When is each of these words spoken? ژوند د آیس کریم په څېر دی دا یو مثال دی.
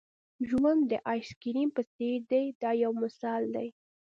ژوند 0.49 0.81
د 0.91 0.93
آیس 1.11 1.29
کریم 1.41 1.69
په 1.77 1.81
څېر 1.95 2.17
دی 2.31 2.43
دا 2.61 2.71
یو 2.83 2.91
مثال 3.03 3.43
دی. 3.55 3.67